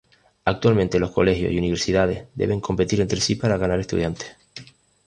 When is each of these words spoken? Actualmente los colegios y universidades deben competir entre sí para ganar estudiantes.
Actualmente 0.45 0.97
los 0.97 1.11
colegios 1.11 1.51
y 1.51 1.59
universidades 1.59 2.25
deben 2.33 2.59
competir 2.59 3.01
entre 3.01 3.21
sí 3.21 3.35
para 3.35 3.57
ganar 3.57 3.79
estudiantes. 3.79 4.35